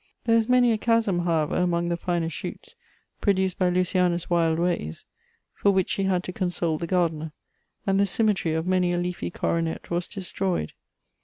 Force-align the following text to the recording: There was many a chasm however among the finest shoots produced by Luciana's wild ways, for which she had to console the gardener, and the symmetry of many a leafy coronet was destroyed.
There 0.23 0.35
was 0.35 0.49
many 0.49 0.71
a 0.71 0.79
chasm 0.79 1.25
however 1.25 1.55
among 1.57 1.89
the 1.89 1.95
finest 1.95 2.35
shoots 2.35 2.73
produced 3.21 3.59
by 3.59 3.69
Luciana's 3.69 4.31
wild 4.31 4.57
ways, 4.57 5.05
for 5.53 5.69
which 5.69 5.91
she 5.91 6.05
had 6.05 6.23
to 6.23 6.33
console 6.33 6.79
the 6.79 6.87
gardener, 6.87 7.33
and 7.85 7.99
the 7.99 8.07
symmetry 8.07 8.55
of 8.55 8.65
many 8.65 8.93
a 8.93 8.97
leafy 8.97 9.29
coronet 9.29 9.91
was 9.91 10.07
destroyed. 10.07 10.73